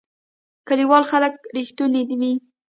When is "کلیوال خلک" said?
0.67-1.33